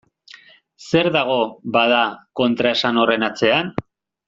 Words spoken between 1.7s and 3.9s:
bada, kontraesan horren atzean?